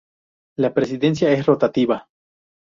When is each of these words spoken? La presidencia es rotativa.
La 0.57 0.73
presidencia 0.73 1.31
es 1.31 1.45
rotativa. 1.45 2.09